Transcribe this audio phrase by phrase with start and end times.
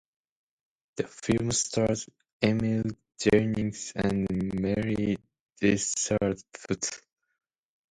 [0.95, 2.09] The film stars
[2.41, 2.85] Emil
[3.19, 5.15] Jannings and Maly
[5.61, 7.01] Delschaft.